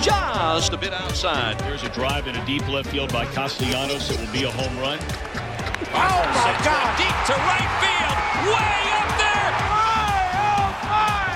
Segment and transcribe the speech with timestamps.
[0.00, 1.58] Just a bit outside.
[1.60, 4.10] There's a drive in a deep left field by Castellanos.
[4.10, 4.98] It will be a home run.
[5.00, 6.96] Oh my God!
[6.98, 8.16] Deep to right field.
[8.52, 9.50] Way up there.
[9.66, 11.32] My, oh, my.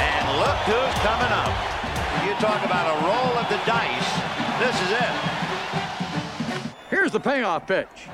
[0.00, 1.52] And look who's coming up.
[2.24, 4.10] You talk about a roll of the dice.
[4.58, 5.12] This is it.
[6.90, 8.08] Here's the payoff pitch.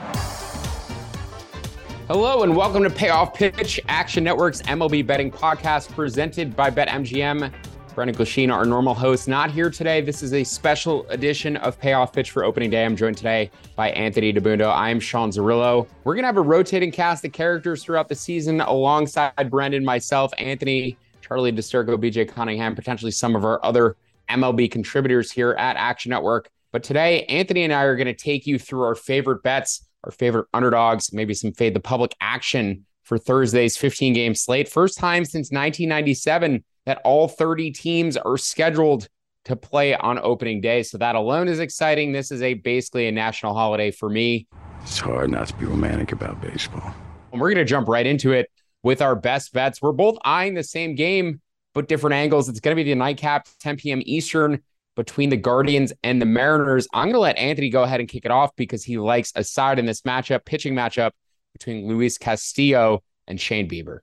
[2.09, 7.53] Hello and welcome to Payoff Pitch, Action Network's MLB betting podcast presented by BetMGM.
[7.95, 10.01] Brendan Glasheen, our normal host, not here today.
[10.01, 12.85] This is a special edition of Payoff Pitch for opening day.
[12.85, 14.71] I'm joined today by Anthony Dabbundo.
[14.71, 15.87] I am Sean Zerillo.
[16.05, 20.33] We're going to have a rotating cast of characters throughout the season alongside Brendan, myself,
[20.39, 23.97] Anthony, Charlie DiSturco, BJ Cunningham, potentially some of our other
[24.29, 26.51] MLB contributors here at Action Network.
[26.73, 30.11] But today, Anthony and I are going to take you through our favorite bets our
[30.11, 34.69] favorite underdogs, maybe some fade the public action for Thursday's 15 game slate.
[34.69, 39.09] First time since 1997 that all 30 teams are scheduled
[39.45, 40.83] to play on opening day.
[40.83, 42.13] So that alone is exciting.
[42.13, 44.47] This is a basically a national holiday for me.
[44.83, 46.95] It's hard not to be romantic about baseball.
[47.33, 48.51] And we're going to jump right into it
[48.83, 49.81] with our best bets.
[49.81, 51.41] We're both eyeing the same game,
[51.75, 52.49] but different angles.
[52.49, 54.03] It's going to be the nightcap, 10 p.m.
[54.05, 54.63] Eastern
[54.97, 56.89] between the Guardians and the Mariners.
[56.93, 59.45] I'm going to let Anthony go ahead and kick it off because he likes a
[59.45, 61.13] side in this matchup, pitching matchup
[61.53, 64.01] between Luis Castillo and Shane Bieber.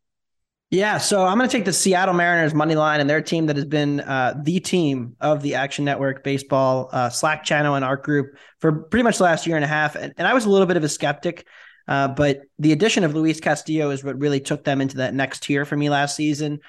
[0.69, 3.55] Yeah, so I'm going to take the Seattle Mariners money line and their team that
[3.55, 8.03] has been uh, the team of the Action Network baseball uh, Slack channel and art
[8.03, 9.95] group for pretty much the last year and a half.
[9.95, 11.47] And, and I was a little bit of a skeptic,
[11.87, 15.43] uh, but the addition of Luis Castillo is what really took them into that next
[15.43, 16.59] tier for me last season.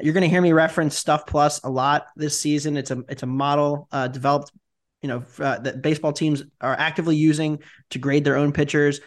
[0.00, 2.76] You're going to hear me reference Stuff Plus a lot this season.
[2.76, 4.50] It's a it's a model uh, developed,
[5.02, 9.00] you know, uh, that baseball teams are actively using to grade their own pitchers.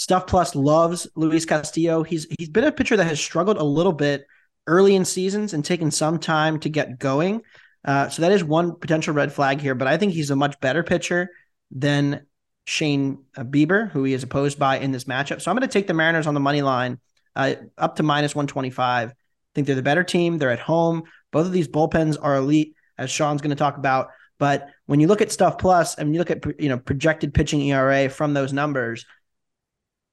[0.00, 2.02] Stuff Plus loves Luis Castillo.
[2.02, 4.24] He's he's been a pitcher that has struggled a little bit
[4.66, 7.42] early in seasons and taken some time to get going.
[7.84, 9.74] Uh, so that is one potential red flag here.
[9.74, 11.28] But I think he's a much better pitcher
[11.70, 12.24] than
[12.64, 15.42] Shane Bieber, who he is opposed by in this matchup.
[15.42, 16.98] So I'm going to take the Mariners on the money line
[17.36, 19.10] uh, up to minus 125.
[19.10, 19.14] I
[19.54, 20.38] think they're the better team.
[20.38, 21.02] They're at home.
[21.30, 24.08] Both of these bullpens are elite, as Sean's going to talk about.
[24.38, 27.60] But when you look at Stuff Plus and you look at you know projected pitching
[27.60, 29.04] ERA from those numbers,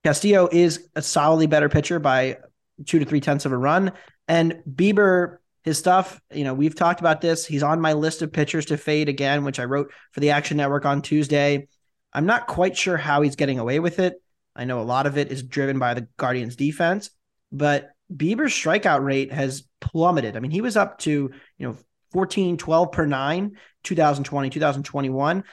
[0.08, 2.38] Castillo is a solidly better pitcher by
[2.86, 3.92] two to three tenths of a run.
[4.30, 7.46] And Bieber, his stuff, you know, we've talked about this.
[7.46, 10.56] He's on my list of pitchers to fade again, which I wrote for the Action
[10.56, 11.68] Network on Tuesday.
[12.14, 14.22] I'm not quite sure how he's getting away with it.
[14.56, 17.10] I know a lot of it is driven by the Guardians defense,
[17.52, 20.38] but Bieber's strikeout rate has plummeted.
[20.38, 21.12] I mean, he was up to,
[21.58, 21.76] you know,
[22.14, 23.58] 14, 12 per nine,
[23.88, 25.44] 2020, 2021.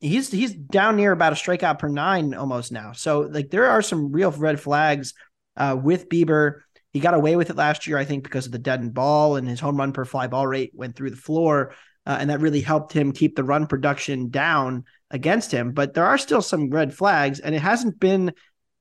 [0.00, 2.92] He's he's down near about a strikeout per nine almost now.
[2.92, 5.14] So like there are some real red flags
[5.56, 6.60] uh, with Bieber.
[6.92, 9.48] He got away with it last year, I think, because of the deadened ball and
[9.48, 11.74] his home run per fly ball rate went through the floor.
[12.04, 15.72] Uh, and that really helped him keep the run production down against him.
[15.72, 18.32] But there are still some red flags, and it hasn't been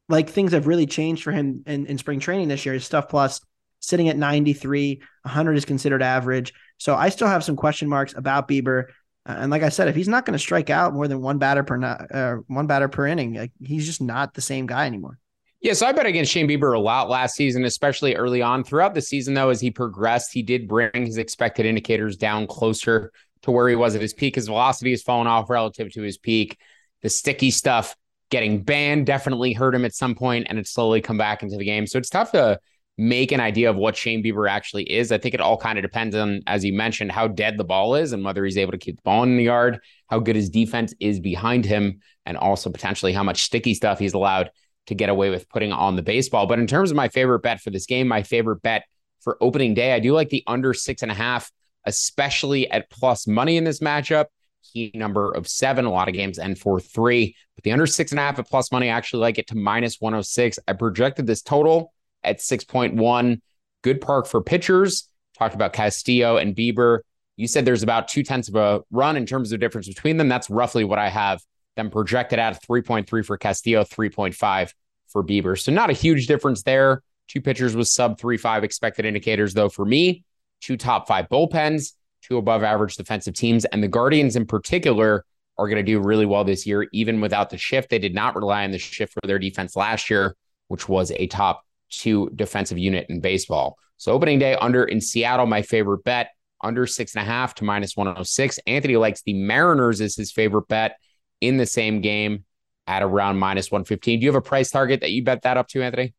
[0.09, 2.73] like things have really changed for him in, in spring training this year.
[2.73, 3.39] His stuff plus
[3.79, 6.53] sitting at 93, 100 is considered average.
[6.77, 8.85] So I still have some question marks about Bieber.
[9.25, 11.63] And like I said, if he's not going to strike out more than one batter
[11.63, 15.19] per uh, one batter per inning, like, he's just not the same guy anymore.
[15.61, 18.63] Yeah, so I bet against Shane Bieber a lot last season, especially early on.
[18.63, 23.11] Throughout the season, though, as he progressed, he did bring his expected indicators down closer
[23.43, 24.35] to where he was at his peak.
[24.35, 26.57] His velocity has fallen off relative to his peak.
[27.03, 27.95] The sticky stuff
[28.31, 31.65] getting banned definitely hurt him at some point, and it slowly come back into the
[31.65, 31.85] game.
[31.85, 32.59] So it's tough to
[32.97, 35.11] make an idea of what Shane Bieber actually is.
[35.11, 37.95] I think it all kind of depends on, as you mentioned, how dead the ball
[37.95, 40.49] is and whether he's able to keep the ball in the yard, how good his
[40.49, 44.51] defense is behind him, and also potentially how much sticky stuff he's allowed
[44.87, 46.47] to get away with putting on the baseball.
[46.47, 48.83] But in terms of my favorite bet for this game, my favorite bet
[49.21, 51.51] for opening day, I do like the under six and a half,
[51.85, 54.25] especially at plus money in this matchup.
[54.73, 58.11] Key number of seven, a lot of games end for three, but the under six
[58.11, 60.59] and a half at plus money, I actually like it to minus 106.
[60.67, 63.41] I projected this total at 6.1.
[63.83, 65.09] Good park for pitchers.
[65.37, 66.99] Talked about Castillo and Bieber.
[67.37, 70.27] You said there's about two tenths of a run in terms of difference between them.
[70.29, 71.41] That's roughly what I have
[71.75, 74.73] them projected at 3.3 for Castillo, 3.5
[75.07, 75.59] for Bieber.
[75.59, 77.01] So not a huge difference there.
[77.27, 80.23] Two pitchers with sub 3.5 expected indicators, though, for me.
[80.59, 83.65] Two top five bullpens, two above average defensive teams.
[83.65, 85.25] And the Guardians in particular
[85.57, 87.89] are going to do really well this year, even without the shift.
[87.89, 90.35] They did not rely on the shift for their defense last year,
[90.67, 93.77] which was a top two defensive unit in baseball.
[93.97, 97.63] So opening day under in Seattle, my favorite bet, under six and a half to
[97.63, 98.59] minus 106.
[98.65, 100.97] Anthony likes the Mariners as his favorite bet
[101.39, 102.45] in the same game
[102.87, 104.19] at around minus 115.
[104.19, 106.13] Do you have a price target that you bet that up to, Anthony?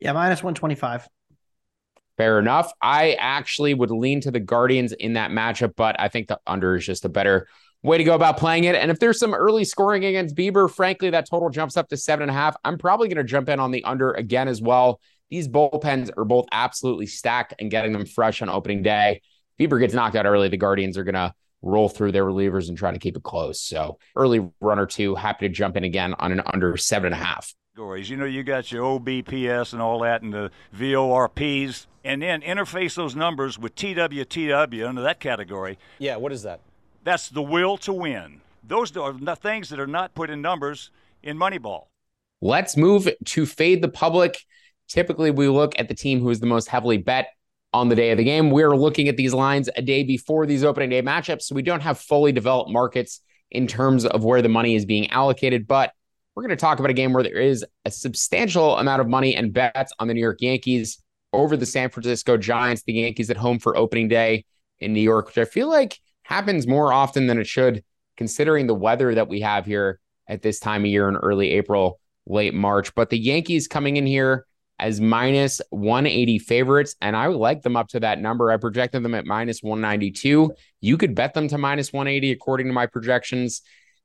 [0.00, 1.08] Yeah, minus 125.
[2.16, 2.72] Fair enough.
[2.82, 6.76] I actually would lean to the Guardians in that matchup, but I think the under
[6.76, 7.46] is just a better
[7.82, 8.74] way to go about playing it.
[8.74, 12.22] And if there's some early scoring against Bieber, frankly, that total jumps up to seven
[12.22, 12.56] and a half.
[12.64, 15.00] I'm probably going to jump in on the under again as well.
[15.30, 19.20] These bullpens are both absolutely stacked and getting them fresh on opening day.
[19.58, 20.48] Bieber gets knocked out early.
[20.48, 23.60] The Guardians are going to roll through their relievers and try to keep it close.
[23.60, 27.20] So early run or two, happy to jump in again on an under seven and
[27.20, 27.54] a half.
[27.76, 32.96] You know, you got your OBPS and all that and the VORPs, and then interface
[32.96, 35.78] those numbers with TWTW under that category.
[36.00, 36.60] Yeah, what is that?
[37.04, 38.40] That's the will to win.
[38.64, 40.90] Those are the things that are not put in numbers
[41.22, 41.84] in Moneyball.
[42.40, 44.38] Let's move to fade the public.
[44.88, 47.28] Typically, we look at the team who is the most heavily bet
[47.72, 48.50] on the day of the game.
[48.50, 51.42] We're looking at these lines a day before these opening day matchups.
[51.42, 53.20] So we don't have fully developed markets
[53.50, 55.66] in terms of where the money is being allocated.
[55.66, 55.92] But
[56.34, 59.34] we're going to talk about a game where there is a substantial amount of money
[59.34, 61.02] and bets on the New York Yankees
[61.32, 64.44] over the San Francisco Giants, the Yankees at home for opening day
[64.78, 67.82] in New York, which I feel like happens more often than it should,
[68.16, 72.00] considering the weather that we have here at this time of year in early April,
[72.26, 72.94] late March.
[72.94, 74.46] But the Yankees coming in here
[74.78, 78.52] as minus 180 favorites, and I would like them up to that number.
[78.52, 80.52] I projected them at minus 192.
[80.80, 83.62] You could bet them to minus 180 according to my projections.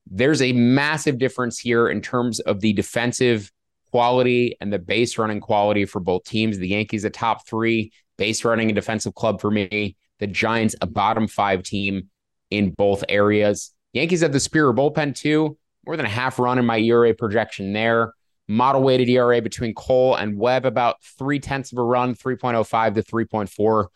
[0.09, 3.51] There's a massive difference here in terms of the defensive
[3.91, 6.57] quality and the base running quality for both teams.
[6.57, 9.95] The Yankees, a top three base running and defensive club for me.
[10.19, 12.09] The Giants, a bottom five team
[12.49, 13.71] in both areas.
[13.93, 15.57] Yankees have the superior bullpen too.
[15.85, 18.13] More than a half run in my ERA projection there
[18.47, 23.03] model weighted ERA between Cole and Webb about three tenths of a run, 3.05 to
[23.03, 23.87] 3.4.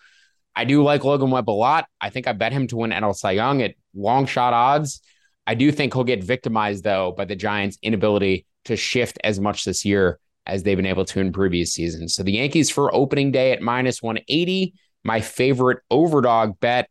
[0.56, 1.88] I do like Logan Webb a lot.
[2.02, 5.02] I think I bet him to win NL Cy Young at long shot odds.
[5.46, 9.64] I do think he'll get victimized though by the Giants' inability to shift as much
[9.64, 12.16] this year as they've been able to in previous seasons.
[12.16, 14.74] So the Yankees for opening day at minus 180,
[15.04, 16.90] my favorite overdog bet.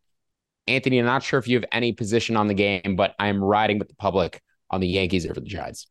[0.68, 3.42] Anthony, I'm not sure if you have any position on the game, but I am
[3.42, 5.86] riding with the public on the Yankees over the Giants.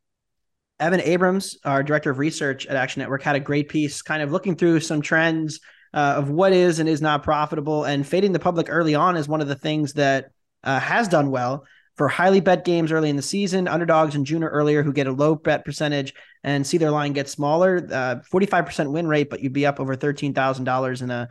[0.78, 4.30] Evan Abrams, our director of research at Action Network, had a great piece kind of
[4.30, 5.60] looking through some trends
[5.94, 7.84] uh, of what is and is not profitable.
[7.84, 10.30] And fading the public early on is one of the things that
[10.62, 11.64] uh, has done well
[11.96, 15.06] for highly bet games early in the season, underdogs in June or earlier who get
[15.06, 16.12] a low bet percentage
[16.44, 17.76] and see their line get smaller.
[17.90, 21.28] Uh, 45% win rate, but you'd be up over $13,000 in a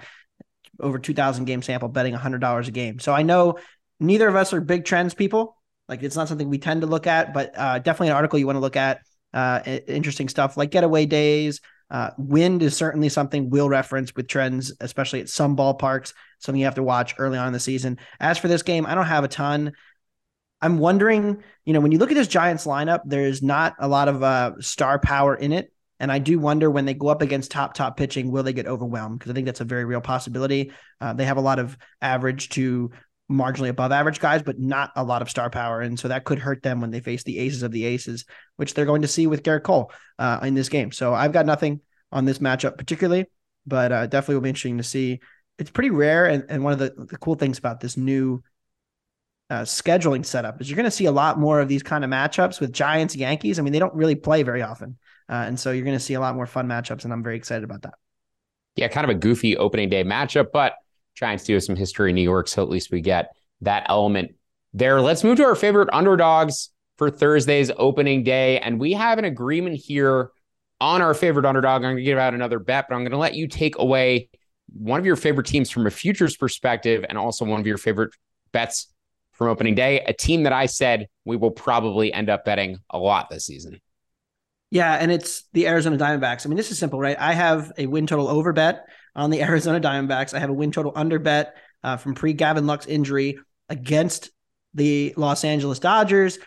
[0.79, 2.99] over 2,000 game sample betting $100 a game.
[2.99, 3.59] So I know
[3.99, 5.55] neither of us are big trends people.
[5.87, 8.47] Like it's not something we tend to look at, but uh, definitely an article you
[8.47, 9.01] want to look at
[9.35, 11.61] uh, interesting stuff like getaway days.
[11.91, 16.13] Uh, wind is certainly something we'll reference with trends, especially at some ballparks.
[16.39, 17.99] Something you have to watch early on in the season.
[18.19, 19.73] As for this game, I don't have a ton.
[20.61, 24.07] I'm wondering, you know, when you look at this Giants lineup, there's not a lot
[24.07, 25.71] of uh, star power in it.
[25.99, 28.67] And I do wonder when they go up against top, top pitching, will they get
[28.67, 29.19] overwhelmed?
[29.19, 30.71] Because I think that's a very real possibility.
[30.99, 32.91] Uh, they have a lot of average to
[33.32, 35.82] marginally above average guys, but not a lot of star power.
[35.82, 38.25] And so that could hurt them when they face the aces of the aces,
[38.58, 40.91] which they're going to see with Gerrit Cole uh, in this game.
[40.91, 43.25] So I've got nothing on this matchup particularly,
[43.65, 45.20] but uh, definitely will be interesting to see.
[45.58, 46.27] It's pretty rare.
[46.27, 48.44] And, and one of the, the cool things about this new
[49.50, 52.10] uh, scheduling setup is you're going to see a lot more of these kind of
[52.10, 53.58] matchups with Giants, Yankees.
[53.58, 54.98] I mean, they don't really play very often.
[55.27, 57.05] Uh, and so you're going to see a lot more fun matchups.
[57.05, 57.96] And I'm very excited about that.
[58.75, 60.74] Yeah, kind of a goofy opening day matchup, but
[61.15, 64.36] Giants do some history in New York, so at least we get that element
[64.74, 65.01] there.
[65.01, 68.60] Let's move to our favorite underdogs for Thursday's opening day.
[68.60, 70.31] And we have an agreement here
[70.81, 73.17] on our favorite underdog, I'm going to give out another bet, but I'm going to
[73.17, 74.29] let you take away
[74.74, 78.13] one of your favorite teams from a futures perspective and also one of your favorite
[78.51, 78.93] bets
[79.31, 82.98] from opening day, a team that I said we will probably end up betting a
[82.98, 83.79] lot this season.
[84.72, 86.45] Yeah, and it's the Arizona Diamondbacks.
[86.45, 87.17] I mean, this is simple, right?
[87.19, 90.34] I have a win total over bet on the Arizona Diamondbacks.
[90.34, 94.31] I have a win total under bet uh, from pre Gavin Lux injury against
[94.74, 96.38] the Los Angeles Dodgers.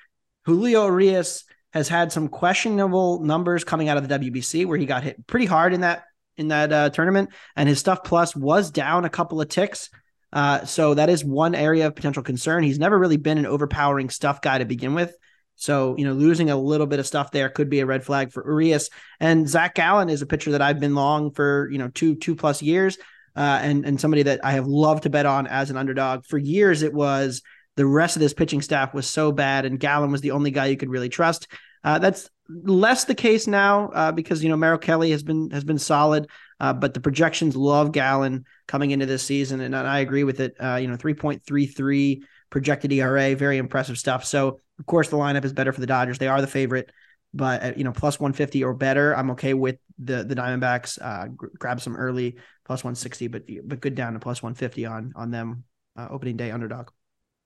[0.44, 5.02] Julio Urias has had some questionable numbers coming out of the WBC, where he got
[5.02, 6.04] hit pretty hard in that
[6.36, 9.90] in that uh, tournament, and his stuff plus was down a couple of ticks.
[10.32, 12.62] Uh, so that is one area of potential concern.
[12.62, 15.14] He's never really been an overpowering stuff guy to begin with.
[15.58, 18.32] So, you know, losing a little bit of stuff there could be a red flag
[18.32, 18.90] for Urias.
[19.20, 22.34] And Zach Gallen is a pitcher that I've been long for, you know, two, two
[22.34, 22.96] plus years.
[23.36, 26.24] Uh, and, and somebody that I have loved to bet on as an underdog.
[26.24, 27.42] For years, it was
[27.76, 30.66] the rest of this pitching staff was so bad, and Gallen was the only guy
[30.66, 31.46] you could really trust.
[31.84, 35.62] Uh, that's less the case now uh, because you know Merrill Kelly has been has
[35.62, 40.24] been solid, uh, but the projections love Gallen coming into this season, and I agree
[40.24, 40.56] with it.
[40.60, 44.24] Uh, you know, three point three three projected ERA, very impressive stuff.
[44.24, 46.90] So of course the lineup is better for the Dodgers; they are the favorite,
[47.34, 50.98] but at, you know plus one fifty or better, I'm okay with the the Diamondbacks.
[51.00, 54.86] Uh, grab some early plus one sixty, but but good down to plus one fifty
[54.86, 55.64] on on them
[55.96, 56.90] uh, opening day underdog.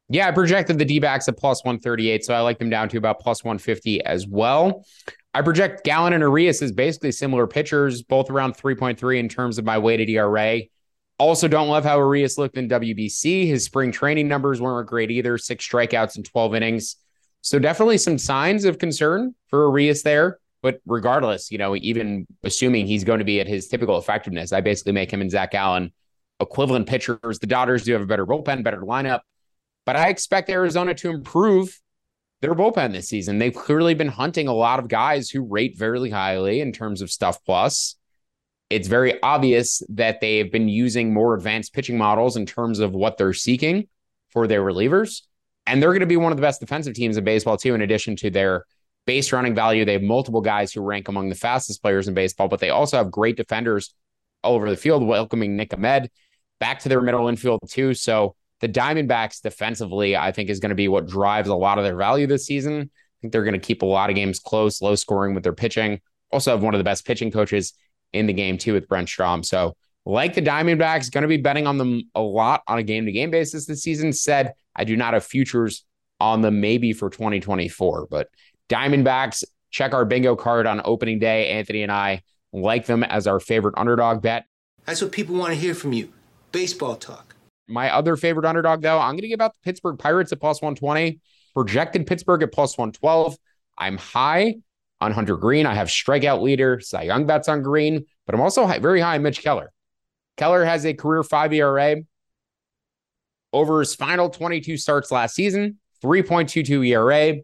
[0.09, 2.25] Yeah, I projected the D backs at plus 138.
[2.25, 4.85] So I like them down to about plus 150 as well.
[5.33, 9.65] I project Gallen and Urias as basically similar pitchers, both around 3.3 in terms of
[9.65, 10.61] my weighted ERA.
[11.19, 13.47] Also, don't love how Urias looked in WBC.
[13.47, 16.97] His spring training numbers weren't great either six strikeouts in 12 innings.
[17.43, 20.39] So, definitely some signs of concern for Urias there.
[20.63, 24.61] But regardless, you know, even assuming he's going to be at his typical effectiveness, I
[24.61, 25.93] basically make him and Zach Gallen
[26.41, 27.39] equivalent pitchers.
[27.41, 29.21] The Dodgers do have a better bullpen, better lineup.
[29.85, 31.81] But I expect Arizona to improve
[32.43, 33.39] their bullpen this season.
[33.39, 37.11] They've clearly been hunting a lot of guys who rate very highly in terms of
[37.11, 37.97] stuff plus.
[38.71, 42.93] It's very obvious that they have been using more advanced pitching models in terms of
[42.93, 43.89] what they're seeking
[44.31, 45.23] for their relievers.
[45.67, 47.83] And they're going to be one of the best defensive teams in baseball, too, in
[47.83, 48.65] addition to their
[49.07, 49.85] base running value.
[49.85, 52.97] They have multiple guys who rank among the fastest players in baseball, but they also
[52.97, 53.95] have great defenders
[54.43, 56.11] all over the field, welcoming Nick Ahmed
[56.59, 57.95] back to their middle infield, too.
[57.95, 61.85] So the Diamondbacks defensively, I think, is going to be what drives a lot of
[61.85, 62.83] their value this season.
[62.83, 65.53] I think they're going to keep a lot of games close, low scoring with their
[65.53, 66.01] pitching.
[66.31, 67.75] Also have one of the best pitching coaches
[68.13, 69.43] in the game too with Brent Strom.
[69.43, 73.07] So like the Diamondbacks, going to be betting on them a lot on a game
[73.07, 74.13] to game basis this season.
[74.13, 75.85] Said I do not have futures
[76.21, 78.29] on them maybe for 2024, but
[78.69, 81.51] Diamondbacks, check our bingo card on opening day.
[81.51, 84.47] Anthony and I like them as our favorite underdog bet.
[84.87, 86.13] That's what people want to hear from you.
[86.51, 87.35] Baseball talk.
[87.69, 90.61] My other favorite underdog, though, I'm going to give out the Pittsburgh Pirates at plus
[90.61, 91.21] 120,
[91.55, 93.37] projected Pittsburgh at plus 112.
[93.79, 94.57] I'm high
[95.01, 95.67] on Hunter Greene.
[95.67, 99.15] I have strikeout leader, Cy Young bets on Greene, but I'm also high, very high
[99.15, 99.73] on Mitch Keller.
[100.37, 101.97] Keller has a career five ERA
[103.53, 107.41] over his final 22 starts last season, 3.22 ERA,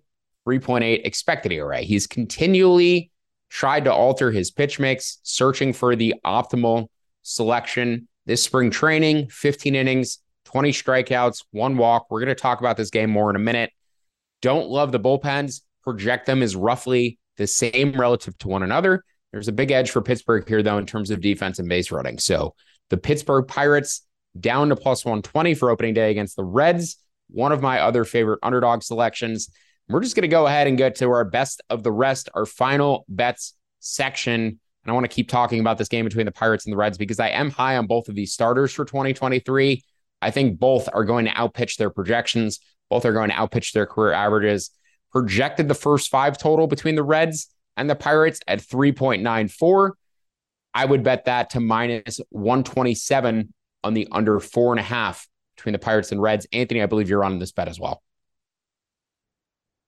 [0.47, 1.81] 3.8 expected ERA.
[1.81, 3.11] He's continually
[3.51, 6.89] tried to alter his pitch mix, searching for the optimal
[7.23, 12.07] selection this spring training, 15 innings, 20 strikeouts, one walk.
[12.11, 13.71] We're going to talk about this game more in a minute.
[14.43, 15.63] Don't love the bullpens.
[15.83, 19.03] Project them as roughly the same relative to one another.
[19.33, 22.19] There's a big edge for Pittsburgh here, though, in terms of defense and base running.
[22.19, 22.55] So
[22.91, 24.03] the Pittsburgh Pirates
[24.39, 26.97] down to plus 120 for opening day against the Reds,
[27.29, 29.51] one of my other favorite underdog selections.
[29.89, 32.47] We're just going to go ahead and get to our best of the rest, our
[32.47, 34.41] final bets section.
[34.43, 36.99] And I want to keep talking about this game between the Pirates and the Reds
[36.99, 39.83] because I am high on both of these starters for 2023.
[40.21, 42.61] I think both are going to outpitch their projections.
[42.91, 44.71] Both are going to outpitch their career averages.
[45.13, 49.93] Projected the first five total between the Reds and the Pirates at 3.94.
[50.75, 53.53] I would bet that to minus 127
[53.85, 56.47] on the under four and a half between the Pirates and Reds.
[56.53, 58.03] Anthony, I believe you're on this bet as well.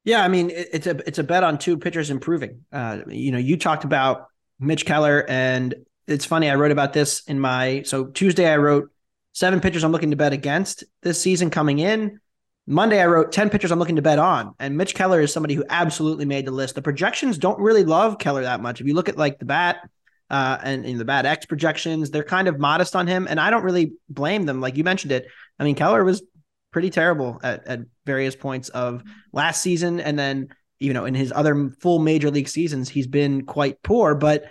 [0.05, 2.65] Yeah, I mean it's a it's a bet on two pitchers improving.
[2.73, 4.29] Uh, you know, you talked about
[4.61, 5.25] Mitch Keller.
[5.29, 5.75] And
[6.07, 8.91] it's funny, I wrote about this in my so Tuesday I wrote
[9.33, 12.21] seven pitchers I'm looking to bet against this season coming in.
[12.67, 14.55] Monday I wrote 10 pitchers I'm looking to bet on.
[14.59, 16.75] And Mitch Keller is somebody who absolutely made the list.
[16.75, 18.81] The projections don't really love Keller that much.
[18.81, 19.89] If you look at like the bat
[20.31, 23.27] uh, and in the BAT X projections, they're kind of modest on him.
[23.29, 24.61] And I don't really blame them.
[24.61, 25.27] Like you mentioned it.
[25.59, 26.23] I mean, Keller was
[26.71, 30.01] pretty terrible at, at various points of last season.
[30.01, 30.49] And then
[30.81, 34.15] you know, in his other full major league seasons, he's been quite poor.
[34.15, 34.51] But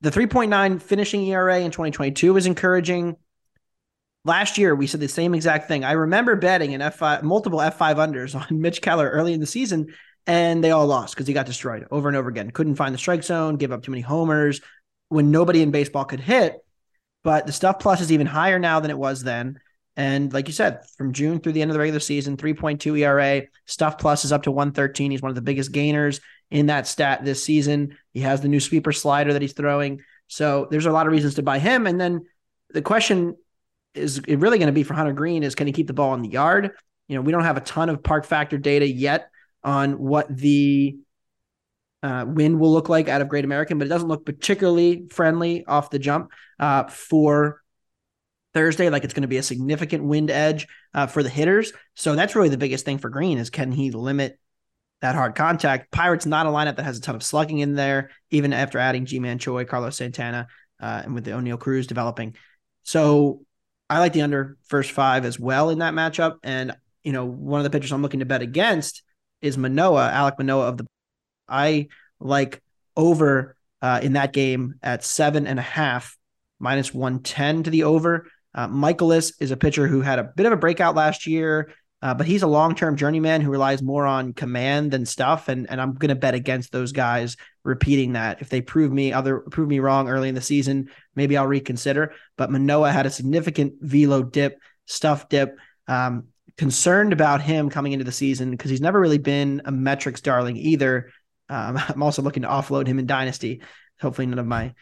[0.00, 3.16] the 3.9 finishing ERA in 2022 was encouraging.
[4.24, 5.84] Last year, we said the same exact thing.
[5.84, 9.88] I remember betting an F5, multiple F5 unders on Mitch Keller early in the season,
[10.26, 12.50] and they all lost because he got destroyed over and over again.
[12.50, 14.60] Couldn't find the strike zone, give up too many homers
[15.08, 16.58] when nobody in baseball could hit.
[17.22, 19.60] But the stuff plus is even higher now than it was then.
[19.96, 23.46] And like you said, from June through the end of the regular season, 3.2 ERA,
[23.64, 25.10] stuff plus is up to 113.
[25.10, 27.96] He's one of the biggest gainers in that stat this season.
[28.12, 30.02] He has the new sweeper slider that he's throwing.
[30.28, 31.86] So there's a lot of reasons to buy him.
[31.86, 32.26] And then
[32.70, 33.36] the question
[33.94, 36.22] is really going to be for Hunter Greene is can he keep the ball in
[36.22, 36.72] the yard?
[37.08, 39.30] You know, we don't have a ton of park factor data yet
[39.66, 40.96] on what the
[42.02, 45.66] uh, wind will look like out of Great American, but it doesn't look particularly friendly
[45.66, 46.30] off the jump
[46.60, 47.60] uh, for
[48.54, 48.88] Thursday.
[48.88, 51.72] Like it's going to be a significant wind edge uh, for the hitters.
[51.94, 54.38] So that's really the biggest thing for Greene is can he limit
[55.02, 55.90] that hard contact?
[55.90, 59.04] Pirates not a lineup that has a ton of slugging in there, even after adding
[59.04, 60.46] Ji-Man Choi, Carlos Santana,
[60.80, 62.36] uh, and with the Oneil Cruz developing.
[62.84, 63.42] So
[63.90, 66.36] I like the under first five as well in that matchup.
[66.44, 69.02] And you know, one of the pitchers I'm looking to bet against
[69.42, 70.86] is Manoah, Alek Manoah of the.
[71.48, 71.88] I
[72.20, 72.62] like
[72.96, 76.16] over uh, in that game at seven and a half,
[76.58, 78.28] minus 110 to the over.
[78.54, 82.14] Uh, Mikolas is a pitcher who had a bit of a breakout last year, uh,
[82.14, 85.48] but he's a long term journeyman who relies more on command than stuff.
[85.48, 88.40] And, and I'm going to bet against those guys repeating that.
[88.40, 92.14] If they prove me other prove me wrong early in the season, maybe I'll reconsider.
[92.36, 95.56] But Manoah had a significant velo dip, stuff dip.
[95.86, 96.28] Um,
[96.58, 100.56] concerned about him coming into the season because he's never really been a metrics darling
[100.56, 101.10] either.
[101.48, 103.62] Um, I'm also looking to offload him in Dynasty.
[104.00, 104.74] Hopefully, none of my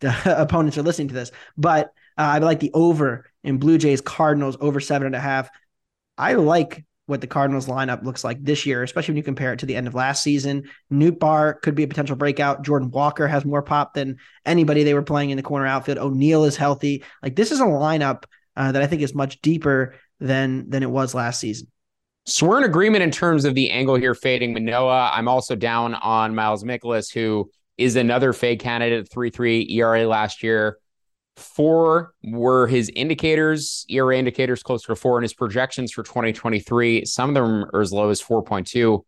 [0.24, 1.86] opponents are listening to this, but
[2.18, 5.50] uh, I like the over in Blue Jays Cardinals over seven and a half.
[6.18, 9.58] I like what the Cardinals lineup looks like this year, especially when you compare it
[9.58, 10.70] to the end of last season.
[10.92, 12.62] Nootbaar could be a potential breakout.
[12.62, 15.98] Jordan Walker has more pop than anybody they were playing in the corner outfield.
[15.98, 17.02] O'Neill is healthy.
[17.20, 18.24] Like this is a lineup
[18.56, 21.68] uh, that I think is much deeper than than it was last season.
[22.26, 25.10] So we're in agreement in terms of the angle here fading Manoah.
[25.12, 30.78] I'm also down on Miles Mikolas, who is another fade candidate, 3-3 ERA last year.
[31.36, 37.06] Four were his indicators, ERA indicators closer to four, and his projections for 2023.
[37.06, 39.02] Some of them are as low as 4.2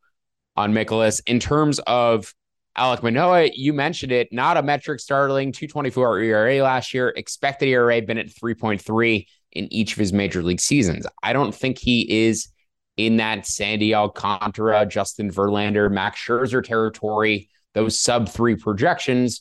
[0.56, 1.20] on Mikolas.
[1.26, 2.32] In terms of
[2.78, 8.00] Alek Manoah, you mentioned it, not a metric startling, 224 ERA last year, expected ERA
[8.00, 11.06] been at 3.3 in each of his major league seasons.
[11.22, 12.48] I don't think he is
[12.96, 19.40] in that Sandy Alcantara, Justin Verlander, Max Scherzer territory, those sub three projections,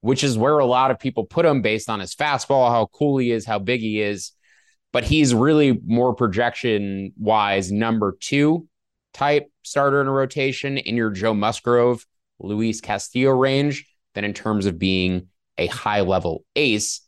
[0.00, 3.18] which is where a lot of people put him based on his fastball, how cool
[3.18, 4.32] he is, how big he is.
[4.92, 8.68] But he's really more projection wise, number two
[9.12, 12.06] type starter in a rotation in your Joe Musgrove,
[12.38, 17.00] Luis Castillo range than in terms of being a high level ace.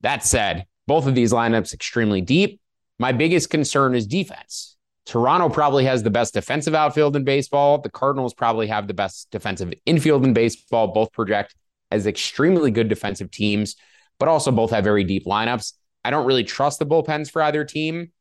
[0.00, 2.60] That said, both of these lineups extremely deep.
[2.98, 4.76] My biggest concern is defense.
[5.04, 7.78] Toronto probably has the best defensive outfield in baseball.
[7.78, 10.88] The Cardinals probably have the best defensive infield in baseball.
[10.88, 11.54] Both project
[11.92, 13.76] as extremely good defensive teams,
[14.18, 15.74] but also both have very deep lineups.
[16.04, 18.12] I don't really trust the bullpens for either team.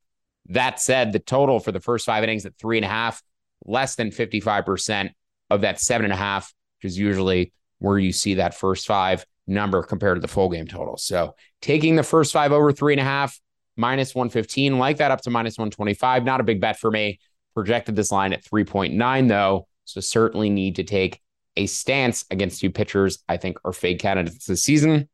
[0.49, 3.21] That said, the total for the first five innings at three and a half,
[3.65, 5.11] less than 55%
[5.49, 9.25] of that seven and a half, which is usually where you see that first five
[9.47, 10.97] number compared to the full game total.
[10.97, 13.39] So taking the first five over three and a half,
[13.75, 16.23] minus 115, like that up to minus 125.
[16.23, 17.19] Not a big bet for me.
[17.55, 19.67] Projected this line at 3.9, though.
[19.85, 21.19] So certainly need to take
[21.57, 25.09] a stance against two pitchers I think are fade candidates this season.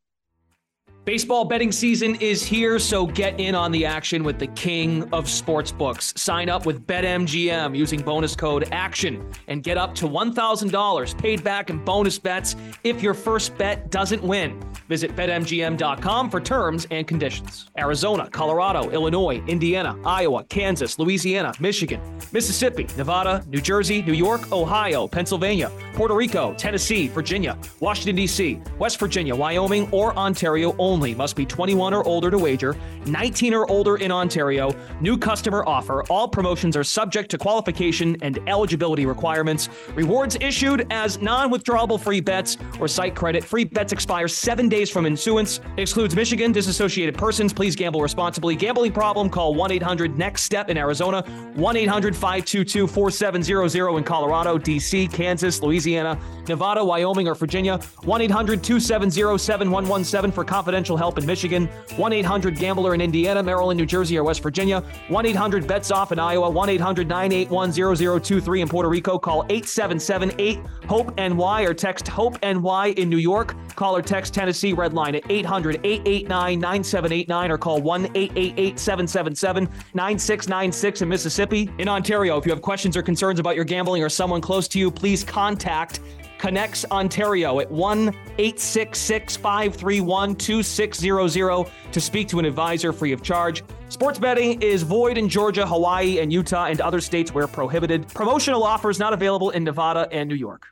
[1.04, 5.24] Baseball betting season is here, so get in on the action with the king of
[5.24, 6.16] sportsbooks.
[6.16, 11.70] Sign up with BetMGM using bonus code ACTION and get up to $1,000 paid back
[11.70, 14.62] in bonus bets if your first bet doesn't win.
[14.88, 17.68] Visit BetMGM.com for terms and conditions.
[17.76, 25.08] Arizona, Colorado, Illinois, Indiana, Iowa, Kansas, Louisiana, Michigan, Mississippi, Nevada, New Jersey, New York, Ohio,
[25.08, 31.14] Pennsylvania, Puerto Rico, Tennessee, Virginia, Washington, D.C., West Virginia, Wyoming, or Ontario only only.
[31.14, 32.76] Must be 21 or older to wager.
[33.06, 34.74] 19 or older in Ontario.
[35.00, 36.04] New customer offer.
[36.10, 39.68] All promotions are subject to qualification and eligibility requirements.
[39.94, 43.42] Rewards issued as non withdrawable free bets or site credit.
[43.42, 45.60] Free bets expire seven days from issuance.
[45.78, 46.52] Excludes Michigan.
[46.52, 47.52] Disassociated persons.
[47.52, 48.54] Please gamble responsibly.
[48.54, 49.30] Gambling problem?
[49.30, 51.22] Call 1 800 NEXT STEP in Arizona.
[51.54, 57.78] 1 800 522 4700 in Colorado, D.C., Kansas, Louisiana, Nevada, Wyoming, or Virginia.
[58.04, 61.66] 1 800 270 7117 for confidential Help in Michigan,
[61.96, 66.12] 1 800 Gambler in Indiana, Maryland, New Jersey, or West Virginia, 1 800 Bets Off
[66.12, 69.18] in Iowa, 1 800 981 0023 in Puerto Rico.
[69.18, 73.54] Call 877 8 HOPE NY or text HOPE NY in New York.
[73.76, 79.64] Call or text Tennessee Red Line at 800 889 9789 or call 1 888 777
[79.94, 81.70] 9696 in Mississippi.
[81.78, 84.78] In Ontario, if you have questions or concerns about your gambling or someone close to
[84.78, 86.00] you, please contact
[86.42, 93.62] ConnexOntario at 1 866 531 2600 to speak to an advisor free of charge.
[93.90, 98.08] Sports betting is void in Georgia, Hawaii, and Utah, and other states where prohibited.
[98.08, 100.66] Promotional offers not available in Nevada and New York.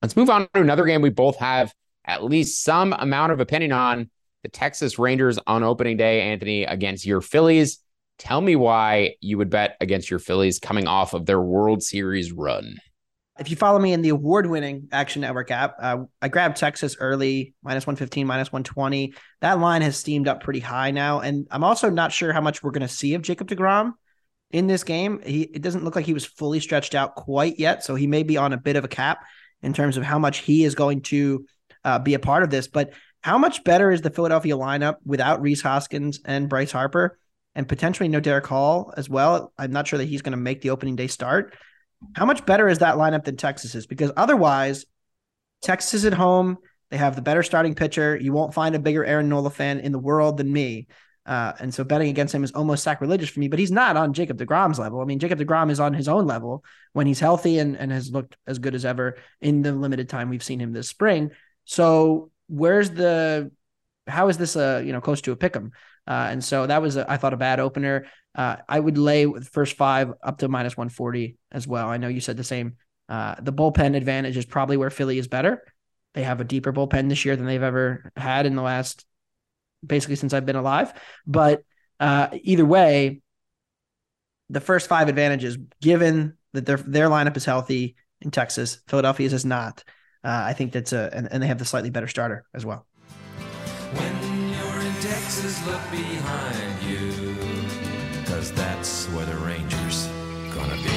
[0.00, 3.72] Let's move on to another game we both have at least some amount of opinion
[3.72, 4.10] on
[4.44, 7.80] the Texas Rangers on opening day, Anthony, against your Phillies.
[8.20, 12.30] Tell me why you would bet against your Phillies coming off of their World Series
[12.30, 12.76] run.
[13.40, 16.96] If you follow me in the award winning Action Network app, uh, I grabbed Texas
[17.00, 19.14] early, minus 115, minus 120.
[19.40, 21.20] That line has steamed up pretty high now.
[21.20, 23.94] And I'm also not sure how much we're going to see of Jacob DeGrom
[24.50, 25.22] in this game.
[25.24, 27.82] He, it doesn't look like he was fully stretched out quite yet.
[27.82, 29.24] So he may be on a bit of a cap
[29.62, 31.46] in terms of how much he is going to
[31.82, 32.68] uh, be a part of this.
[32.68, 37.18] But how much better is the Philadelphia lineup without Rhys Hoskins and Bryce Harper
[37.54, 39.54] and potentially no Darick Hall as well?
[39.56, 41.54] I'm not sure that he's going to make the opening day start.
[42.14, 43.86] How much better is that lineup than Texas is?
[43.86, 44.86] Because otherwise,
[45.62, 46.58] Texas is at home.
[46.90, 48.16] They have the better starting pitcher.
[48.16, 50.88] You won't find a bigger Aaron Nola fan in the world than me.
[51.26, 54.12] Uh, and so betting against him is almost sacrilegious for me, but he's not on
[54.12, 55.00] Jacob DeGrom's level.
[55.00, 58.10] I mean, Jacob DeGrom is on his own level when he's healthy and, and has
[58.10, 61.30] looked as good as ever in the limited time we've seen him this spring.
[61.64, 63.52] So where's the
[64.06, 65.72] how is this a you know close to a pick 'em?
[66.06, 68.06] Uh, and so that was a, I thought a bad opener.
[68.34, 71.88] Uh, I would lay with first five up to minus 140 as well.
[71.88, 72.76] I know you said the same.
[73.08, 75.62] Uh, the bullpen advantage is probably where Philly is better.
[76.14, 79.04] They have a deeper bullpen this year than they've ever had in the last
[79.84, 80.92] basically since I've been alive.
[81.26, 81.62] But
[81.98, 83.22] uh, either way,
[84.48, 89.44] the first five advantages, given that their their lineup is healthy in Texas, Philadelphia's is
[89.44, 89.84] not.
[90.22, 92.86] Uh, I think that's a and, and they have the slightly better starter as well.
[93.92, 97.09] When you're in Texas, look behind you,
[99.14, 100.06] where the Rangers
[100.54, 100.90] gonna be.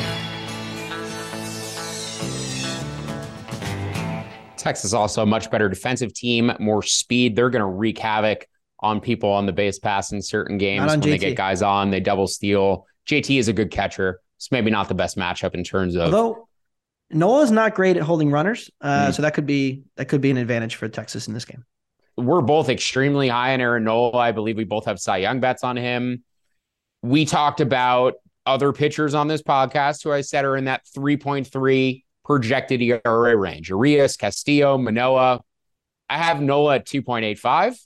[4.58, 7.36] Texas also a much better defensive team, more speed.
[7.36, 8.47] They're going to wreak havoc
[8.80, 11.04] on people on the base pass in certain games when JT.
[11.04, 11.91] they get guys on.
[11.91, 12.86] They double steal.
[13.10, 14.21] JT is a good catcher.
[14.38, 16.13] It's maybe not the best matchup in terms of.
[16.13, 16.47] Although
[17.12, 19.13] Nola is not great at holding runners, uh, mm.
[19.13, 21.65] so that could be that could be an advantage for Texas in this game.
[22.15, 24.17] We're both extremely high on Aaron Nola.
[24.17, 26.23] I believe we both have Cy Young bets on him.
[27.04, 32.04] We talked about other pitchers on this podcast who I said are in that 3.3
[32.24, 33.70] projected ERA range.
[33.70, 35.42] Urias, Castillo, Manoah.
[36.10, 37.78] I have Nola at 2.85.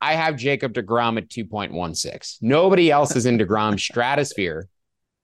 [0.00, 2.38] I have Jacob DeGrom at 2.16.
[2.40, 4.68] Nobody else is in DeGrom's stratosphere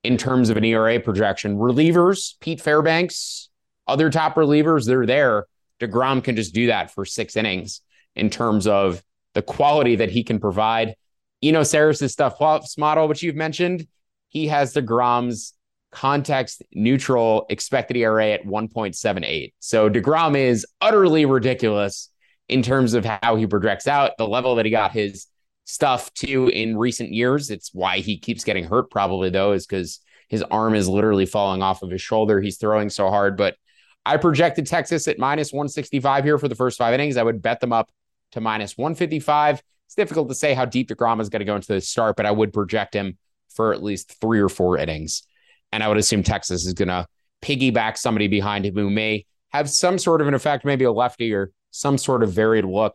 [0.05, 1.57] in terms of an ERA projection.
[1.57, 3.48] Relievers, Pete Fairbanks,
[3.87, 5.46] other top relievers, they're there.
[5.81, 7.81] DeGrom can just do that for six innings
[8.14, 10.94] in terms of the quality that he can provide.
[11.42, 13.87] Eno Sarris's stuff plus model, which you've mentioned,
[14.29, 15.55] he has the DeGrom's
[15.90, 19.53] context neutral expected ERA at 1.78.
[19.59, 22.11] So DeGrom is utterly ridiculous
[22.48, 25.26] in terms of how he projects out, the level that he got his
[25.64, 27.50] stuff to in recent years.
[27.50, 31.62] It's why he keeps getting hurt, probably, though, is because his arm is literally falling
[31.62, 32.40] off of his shoulder.
[32.40, 33.37] He's throwing so hard.
[33.37, 33.57] But
[34.05, 37.16] I projected Texas at minus 165 here for the first five innings.
[37.16, 37.90] I would bet them up
[38.33, 39.62] to minus 155.
[39.90, 42.24] It's difficult to say how deep DeGrom is going to go into the start, but
[42.24, 45.24] I would project him for at least three or four innings.
[45.72, 47.09] And I would assume Texas is going to
[47.42, 51.35] piggyback somebody behind him who may have some sort of an effect, maybe a lefty
[51.35, 52.94] or some sort of varied look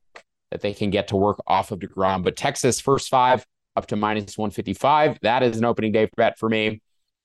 [0.51, 2.23] that they can get to work off of DeGrom.
[2.23, 5.19] But Texas first five up to minus 155.
[5.21, 6.81] That is an opening day bet for me.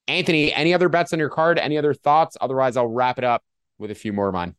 [0.08, 1.60] Anthony, any other bets on your card?
[1.60, 2.36] Any other thoughts?
[2.40, 3.44] Otherwise, I'll wrap it up
[3.78, 4.56] with a few more of mine.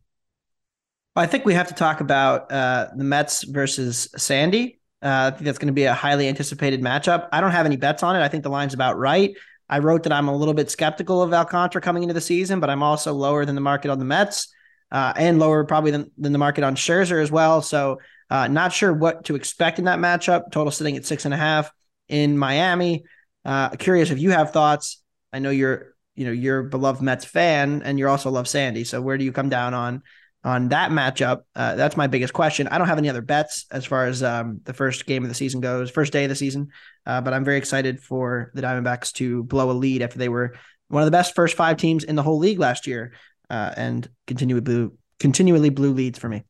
[1.17, 4.77] I think we have to talk about uh, the Mets versus Sandy.
[5.03, 7.27] Uh, I think that's going to be a highly anticipated matchup.
[7.31, 8.21] I don't have any bets on it.
[8.21, 9.35] I think the line's about right.
[9.67, 12.69] I wrote that I'm a little bit skeptical of Alcantara coming into the season, but
[12.69, 14.53] I'm also lower than the market on the Mets
[14.91, 17.61] uh, and lower probably than, than the market on Scherzer as well.
[17.61, 20.51] So uh, not sure what to expect in that matchup.
[20.51, 21.71] Total sitting at six and a half
[22.09, 23.05] in Miami.
[23.45, 25.01] Uh, curious if you have thoughts.
[25.33, 28.83] I know you're you know you're beloved Mets fan and you also love Sandy.
[28.83, 30.03] So where do you come down on
[30.43, 31.41] on that matchup?
[31.55, 32.67] Uh, that's my biggest question.
[32.67, 35.35] I don't have any other bets as far as um, the first game of the
[35.35, 36.69] season goes, first day of the season.
[37.05, 40.55] Uh, but I'm very excited for the Diamondbacks to blow a lead after they were
[40.87, 43.13] one of the best first five teams in the whole league last year
[43.49, 46.43] uh, and continually blue continually blue leads for me.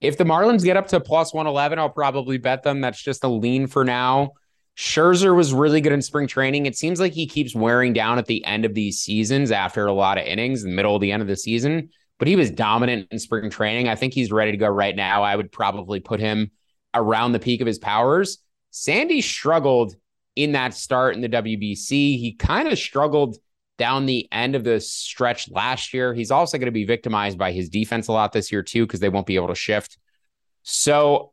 [0.00, 2.80] If the Marlins get up to plus 111, I'll probably bet them.
[2.80, 4.32] That's just a lean for now.
[4.76, 6.66] Scherzer was really good in spring training.
[6.66, 9.92] It seems like he keeps wearing down at the end of these seasons after a
[9.92, 13.08] lot of innings the middle of the end of the season, but he was dominant
[13.10, 13.88] in spring training.
[13.88, 15.22] I think he's ready to go right now.
[15.22, 16.50] I would probably put him
[16.94, 18.38] around the peak of his powers.
[18.70, 19.94] Sandy struggled
[20.36, 22.18] in that start in the WBC.
[22.18, 23.36] He kind of struggled
[23.78, 26.14] down the end of the stretch last year.
[26.14, 29.00] He's also going to be victimized by his defense a lot this year, too, because
[29.00, 29.98] they won't be able to shift.
[30.62, 31.32] So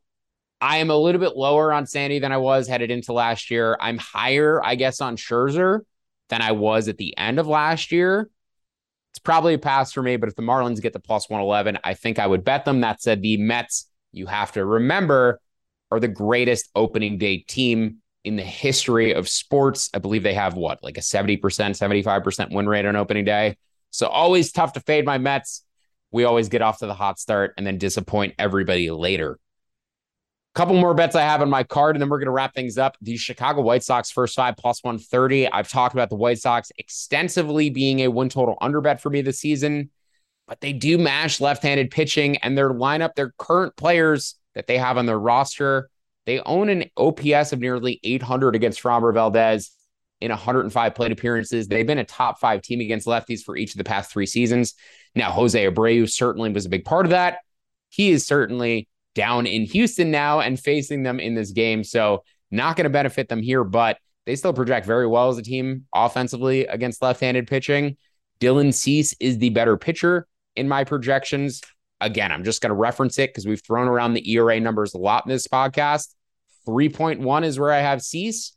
[0.59, 3.77] I am a little bit lower on Sandy than I was headed into last year.
[3.79, 5.81] I'm higher, I guess, on Scherzer
[6.29, 8.29] than I was at the end of last year.
[9.11, 11.93] It's probably a pass for me, but if the Marlins get the plus 111, I
[11.93, 12.81] think I would bet them.
[12.81, 15.41] That said, the Mets, you have to remember,
[15.91, 19.89] are the greatest opening day team in the history of sports.
[19.93, 23.57] I believe they have what, like a 70%, 75% win rate on opening day.
[23.89, 25.65] So always tough to fade my Mets.
[26.11, 29.39] We always get off to the hot start and then disappoint everybody later
[30.53, 32.77] couple more bets I have on my card, and then we're going to wrap things
[32.77, 32.97] up.
[33.01, 35.49] The Chicago White Sox first five plus 130.
[35.49, 39.21] I've talked about the White Sox extensively being a win total under bet for me
[39.21, 39.89] this season,
[40.47, 44.77] but they do mash left handed pitching and their lineup, their current players that they
[44.77, 45.89] have on their roster.
[46.25, 49.71] They own an OPS of nearly 800 against Framber Valdez
[50.19, 51.67] in 105 plate appearances.
[51.67, 54.75] They've been a top five team against lefties for each of the past three seasons.
[55.15, 57.39] Now, Jose Abreu certainly was a big part of that.
[57.89, 61.83] He is certainly down in Houston now and facing them in this game.
[61.83, 65.41] So, not going to benefit them here, but they still project very well as a
[65.41, 67.97] team offensively against left handed pitching.
[68.39, 71.61] Dylan Cease is the better pitcher in my projections.
[72.01, 74.97] Again, I'm just going to reference it because we've thrown around the ERA numbers a
[74.97, 76.13] lot in this podcast.
[76.67, 78.55] 3.1 is where I have Cease.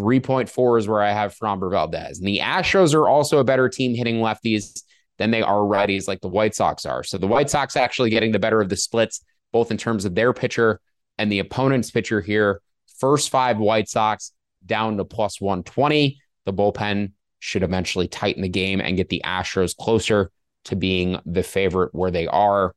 [0.00, 2.18] 3.4 is where I have Framber Valdez.
[2.18, 4.82] And the Astros are also a better team hitting lefties
[5.18, 7.04] than they are righties like the White Sox are.
[7.04, 10.16] So the White Sox actually getting the better of the splits both in terms of
[10.16, 10.80] their pitcher
[11.16, 12.60] and the opponent's pitcher here.
[12.98, 14.32] First five White Sox
[14.66, 16.18] down to plus 120.
[16.44, 20.32] The bullpen should eventually tighten the game and get the Astros closer
[20.64, 22.74] to being the favorite where they are.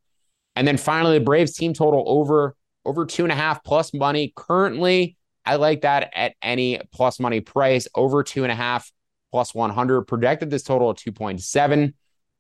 [0.56, 4.32] And then finally, the Braves team total over over two and a half plus money.
[4.36, 8.92] Currently, I like that at any plus money price over two and a half
[9.32, 10.04] plus 100.
[10.04, 11.94] Projected this total at 2.7.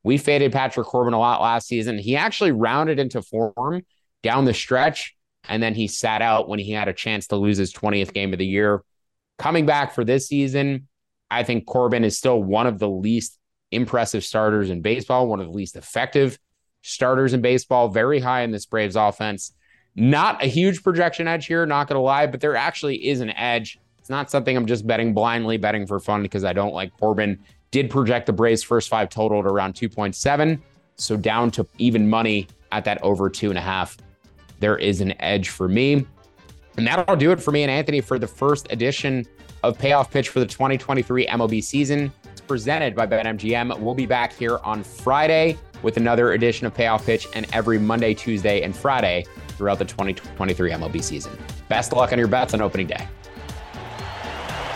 [0.04, 1.98] We faded Patrick Corbin a lot last season.
[1.98, 3.82] He actually rounded into form
[4.24, 5.16] down the stretch.
[5.48, 8.34] And then he sat out when he had a chance to lose his 20th game
[8.34, 8.84] of the year.
[9.38, 10.88] Coming back for this season,
[11.30, 13.38] I think Corbin is still one of the least
[13.72, 16.38] impressive starters in baseball, one of the least effective
[16.82, 19.54] starters in baseball, very high in this Braves offense.
[19.96, 23.32] Not a huge projection edge here, not going to lie, but there actually is an
[23.32, 23.80] edge.
[23.98, 27.40] It's not something I'm just betting blindly, betting for fun because I don't like Corbin.
[27.72, 30.62] Did project the Braves first five total at around 2.7.
[30.96, 33.98] So down to even money at that over two and a half
[34.60, 36.06] there is an edge for me.
[36.78, 39.26] And that'll do it for me and Anthony for the first edition
[39.64, 42.12] of Payoff Pitch for the 2023 MLB season.
[42.32, 43.80] It's presented by BetMGM.
[43.80, 48.14] We'll be back here on Friday with another edition of Payoff Pitch and every Monday,
[48.14, 51.36] Tuesday, and Friday throughout the 2023 MLB season.
[51.68, 53.08] Best luck on your bets on opening day.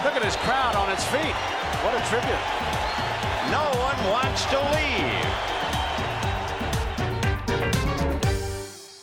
[0.03, 1.35] Look at his crowd on its feet.
[1.83, 2.33] What a tribute.
[3.51, 5.00] No one wants to leave.